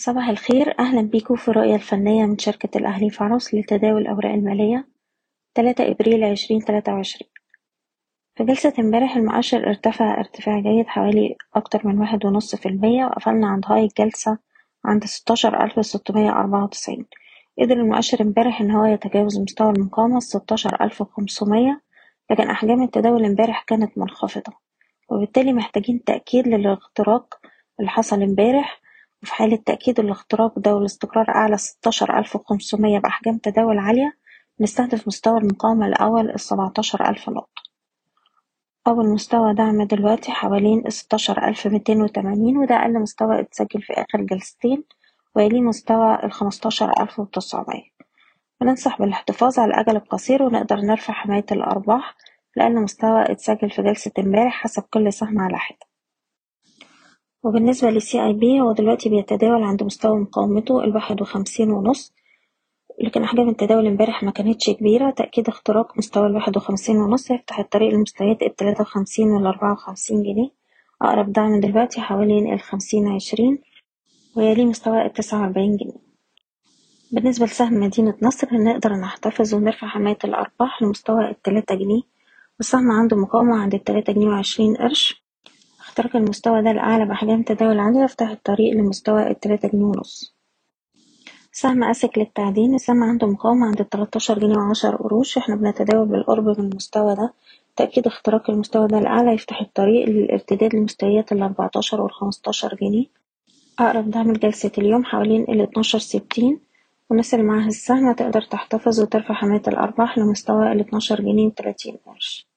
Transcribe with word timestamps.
صباح 0.00 0.28
الخير. 0.28 0.78
أهلا 0.78 1.02
بيكم 1.02 1.36
في 1.36 1.48
الرؤية 1.48 1.74
الفنية 1.74 2.26
من 2.26 2.38
شركة 2.38 2.78
الأهلي 2.78 3.10
فارس 3.10 3.54
لتداول 3.54 4.02
الأوراق 4.02 4.32
المالية 4.32 4.88
تلاتة 5.54 5.90
إبريل 5.90 6.24
عشرين 6.24 6.60
تلاتة 6.60 6.92
وعشرين. 6.92 7.30
في 8.34 8.44
جلسة 8.44 8.72
امبارح 8.78 9.16
المؤشر 9.16 9.68
ارتفع 9.68 10.18
ارتفاع 10.18 10.60
جيد 10.60 10.86
حوالي 10.86 11.36
أكتر 11.54 11.86
من 11.88 11.98
واحد 11.98 12.26
ونص 12.26 12.54
في 12.54 12.68
المية 12.68 13.04
وقفلنا 13.04 13.48
عند 13.48 13.64
هاي 13.66 13.84
الجلسة 13.84 14.38
عند 14.84 15.04
ستاشر 15.04 15.64
ألف 15.64 15.86
ستمية 15.86 16.30
أربعة 16.30 16.64
وتسعين. 16.64 17.06
قدر 17.58 17.76
المؤشر 17.76 18.22
امبارح 18.22 18.60
إن 18.60 18.70
هو 18.70 18.84
يتجاوز 18.84 19.38
مستوى 19.38 19.70
المقاومة 19.70 20.20
ستاشر 20.20 20.84
ألف 20.84 21.00
وخمسمية 21.00 21.80
لكن 22.30 22.50
أحجام 22.50 22.82
التداول 22.82 23.24
امبارح 23.24 23.62
كانت 23.62 23.98
منخفضة 23.98 24.52
وبالتالي 25.08 25.52
محتاجين 25.52 26.04
تأكيد 26.04 26.48
للاختراق 26.48 27.34
اللي 27.80 27.90
حصل 27.90 28.22
امبارح 28.22 28.79
وفي 29.22 29.34
حالة 29.34 29.56
تأكيد 29.66 30.00
الاختراق 30.00 30.58
ده 30.58 30.74
والاستقرار 30.74 31.28
أعلى 31.28 31.56
ستاشر 31.56 32.18
ألف 32.18 32.36
وخمسمية 32.36 32.98
بأحجام 32.98 33.38
تداول 33.38 33.78
عالية 33.78 34.16
نستهدف 34.60 35.06
مستوى 35.06 35.38
المقاومة 35.38 35.86
الأول 35.86 36.30
السبعتاشر 36.30 37.08
ألف 37.08 37.28
نقطة. 37.28 37.62
أول 38.86 39.08
مستوى 39.08 39.54
دعم 39.54 39.82
دلوقتي 39.82 40.32
حوالين 40.32 40.86
الستاشر 40.86 41.48
ألف 41.48 41.66
ميتين 41.66 42.02
وتمانين 42.02 42.56
وده 42.56 42.74
أقل 42.76 43.00
مستوى 43.00 43.40
اتسجل 43.40 43.82
في 43.82 43.92
آخر 43.92 44.20
جلستين 44.22 44.84
ويليه 45.34 45.60
مستوى 45.60 46.24
الخمستاشر 46.24 46.92
ألف 47.02 47.20
بننصح 48.60 48.98
بالإحتفاظ 48.98 49.58
على 49.58 49.70
الأجل 49.74 49.96
القصير 49.96 50.42
ونقدر 50.42 50.76
نرفع 50.76 51.12
حماية 51.14 51.46
الأرباح 51.52 52.14
لأقل 52.56 52.74
مستوى 52.82 53.22
اتسجل 53.22 53.70
في 53.70 53.82
جلسة 53.82 54.12
امبارح 54.18 54.52
حسب 54.52 54.82
كل 54.82 55.12
سهم 55.12 55.40
على 55.40 55.58
حدة. 55.58 55.89
وبالنسبة 57.42 57.90
للسي 57.90 58.24
اي 58.24 58.32
بي 58.32 58.60
هو 58.60 58.72
دلوقتي 58.72 59.08
بيتداول 59.08 59.62
عند 59.62 59.82
مستوى 59.82 60.20
مقاومته 60.20 60.84
الواحد 60.84 61.20
وخمسين 61.22 61.70
ونص. 61.70 62.12
لكن 63.02 63.22
أحجام 63.22 63.48
التداول 63.48 63.86
امبارح 63.86 64.22
ما 64.22 64.30
كانتش 64.30 64.70
كبيرة 64.70 65.10
تأكيد 65.10 65.48
اختراق 65.48 65.98
مستوى 65.98 66.26
الواحد 66.26 66.56
وخمسين 66.56 66.96
ونص 66.96 67.30
يفتح 67.30 67.58
الطريق 67.58 67.94
لمستويات 67.94 68.42
التلاتة 68.42 68.80
وخمسين 68.80 69.28
والأربعة 69.30 69.72
وخمسين 69.72 70.22
جنيه. 70.22 70.50
أقرب 71.02 71.32
دعم 71.32 71.60
دلوقتي 71.60 72.00
حوالين 72.00 72.52
الخمسين 72.52 73.08
عشرين 73.08 73.58
ويليه 74.36 74.64
مستوى 74.64 75.06
التسعة 75.06 75.40
وأربعين 75.40 75.76
جنيه. 75.76 76.10
بالنسبة 77.12 77.46
لسهم 77.46 77.74
مدينة 77.80 78.14
نصر 78.22 78.48
نقدر 78.52 78.92
نحتفظ 78.92 79.54
ونرفع 79.54 79.86
حماية 79.86 80.18
الأرباح 80.24 80.82
لمستوى 80.82 81.30
التلاتة 81.30 81.74
جنيه. 81.74 82.02
والسهم 82.58 82.90
عنده 82.90 83.16
مقاومة 83.16 83.56
عند 83.56 83.74
التلاتة 83.74 84.12
جنيه 84.12 84.28
وعشرين 84.28 84.76
قرش. 84.76 85.19
اختراق 86.00 86.16
المستوى 86.16 86.62
ده 86.62 86.70
الأعلى 86.70 87.04
بأحجام 87.04 87.42
تداول 87.42 87.78
عالية 87.78 88.04
يفتح 88.04 88.28
الطريق 88.30 88.74
لمستوى 88.74 89.30
التلاتة 89.30 89.68
جنيه 89.68 89.84
ونص. 89.84 90.34
سهم 91.52 91.84
أسك 91.84 92.18
للتعدين 92.18 92.74
السهم 92.74 93.02
عنده 93.02 93.26
مقاومة 93.26 93.66
عند 93.66 93.80
التلاتاشر 93.80 94.38
جنيه 94.38 94.56
وعشر 94.56 94.96
قروش. 94.96 95.38
إحنا 95.38 95.56
بنتداول 95.56 96.08
بالقرب 96.08 96.44
من 96.44 96.70
المستوى 96.70 97.14
ده. 97.14 97.32
تأكيد 97.76 98.06
اختراق 98.06 98.50
المستوى 98.50 98.86
ده 98.88 98.98
الأعلى 98.98 99.32
يفتح 99.34 99.60
الطريق 99.60 100.08
للارتداد 100.08 100.74
لمستويات 100.74 101.32
الأربعتاشر 101.32 102.00
والخمستاشر 102.00 102.74
جنيه. 102.82 103.06
أقرب 103.78 104.10
دعم 104.10 104.32
لجلسة 104.32 104.72
اليوم 104.78 105.04
حوالين 105.04 105.42
الاتناشر 105.42 105.98
ستين. 105.98 106.60
والناس 107.10 107.34
اللي 107.34 107.46
معاها 107.46 107.66
السهم 107.68 108.12
تقدر 108.12 108.42
تحتفظ 108.42 109.00
وترفع 109.00 109.34
حماية 109.34 109.62
الأرباح 109.68 110.18
لمستوى 110.18 110.72
الاتناشر 110.72 111.20
جنيه 111.20 111.46
وتلاتين 111.46 111.96
قرش. 112.06 112.49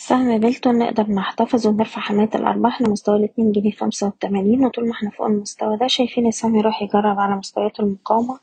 سهم 0.00 0.38
بيلتون 0.38 0.78
نقدر 0.78 1.10
نحتفظ 1.10 1.66
ونرفع 1.66 2.00
حماية 2.00 2.30
الأرباح 2.34 2.82
لمستوى 2.82 3.16
الاتنين 3.16 3.52
جنيه 3.52 3.70
خمسة 3.72 4.06
وتمانين 4.06 4.64
وطول 4.64 4.86
ما 4.86 4.92
إحنا 4.92 5.10
فوق 5.10 5.26
المستوى 5.26 5.76
ده 5.76 5.86
شايفين 5.86 6.26
السهم 6.26 6.56
يروح 6.56 6.82
يجرب 6.82 7.18
على 7.18 7.36
مستويات 7.36 7.80
المقاومة 7.80 8.40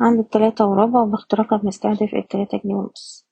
عند 0.00 0.18
التلاتة 0.18 0.66
وربع 0.66 1.00
وباختراقها 1.00 1.58
بنستهدف 1.58 2.14
التلاتة 2.14 2.60
جنيه 2.64 2.74
ونص. 2.74 3.26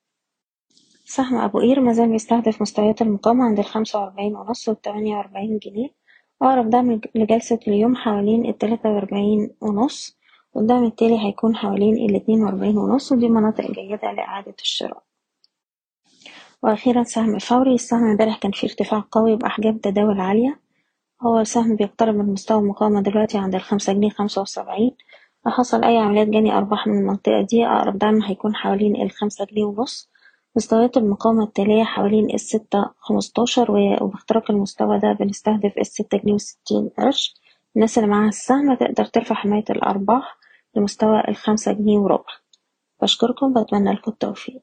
سهم 1.05 1.37
أبو 1.37 1.59
قير 1.61 1.81
مازال 1.81 2.09
بيستهدف 2.11 2.63
مستويات 2.63 3.03
المقاومة 3.03 3.45
عند 3.45 3.59
الخمسة 3.59 3.99
وأربعين 4.01 4.37
ونص 4.37 4.69
والتمانية 4.69 5.17
وأربعين 5.17 5.59
جنيه. 5.59 5.89
أقرب 6.43 6.71
دعم 6.71 7.01
لجلسة 7.15 7.59
اليوم 7.69 7.97
حوالين 7.97 8.47
التلاتة 8.47 8.91
وأربعين 8.91 9.51
ونص 9.61 10.19
والدعم 10.55 10.85
التالي 10.85 11.19
هيكون 11.27 11.57
حوالين 11.57 12.11
الاتنين 12.11 12.43
وأربعين 12.45 12.79
ونص 12.79 13.13
ودي 13.13 13.29
مناطق 13.29 13.71
جيدة 13.71 14.13
لإعادة 14.13 14.55
الشراء. 14.61 15.06
وأخيرا 16.63 17.03
سهم 17.03 17.39
فوري. 17.39 17.75
السهم 17.75 18.05
امبارح 18.05 18.39
كان 18.39 18.53
فيه 18.53 18.69
ارتفاع 18.69 19.05
قوي 19.11 19.37
بأحجام 19.37 19.79
تداول 19.79 20.21
عالية. 20.21 20.61
هو 21.23 21.45
سهم 21.45 21.77
بيقترب 21.77 22.15
من 22.15 22.33
مستوى 22.33 22.59
المقاومة 22.59 23.01
دلوقتي 23.03 23.39
عند 23.39 23.55
الخمسة 23.55 23.93
جنيه 23.93 24.11
خمسة 24.11 24.43
وسبعين. 24.43 24.97
لو 25.47 25.53
حصل 25.53 25.85
أي 25.85 25.97
عمليات 25.99 26.29
جني 26.29 26.53
أرباح 26.57 26.87
من 26.87 26.99
المنطقة 26.99 27.41
دي 27.43 27.67
أقرب 27.67 27.99
دعم 27.99 28.23
هيكون 28.23 28.55
حوالين 28.55 29.03
الخمسة 29.03 29.45
جنيه 29.45 29.65
ونص. 29.65 30.11
مستويات 30.57 30.97
المقاومة 30.97 31.45
التالية 31.45 31.85
حوالين 31.85 32.35
الستة 32.35 32.91
خمستاشر 32.99 33.71
وباختراق 34.03 34.51
المستوى 34.51 34.99
ده 34.99 35.13
بنستهدف 35.13 35.79
الستة 35.79 36.19
جنيه 36.19 36.33
وستين 36.35 36.91
قرش. 36.99 37.35
الناس 37.77 37.99
اللي 37.99 38.11
معاها 38.11 38.29
السهم 38.29 38.75
تقدر 38.75 39.05
ترفع 39.05 39.35
حماية 39.35 39.65
الأرباح 39.71 40.37
لمستوى 40.75 41.23
الخمسة 41.29 41.73
جنيه 41.73 41.99
وربع. 41.99 42.33
بشكركم 43.03 43.55
بتمنى 43.63 43.93
لكم 43.93 44.11
التوفيق. 44.11 44.63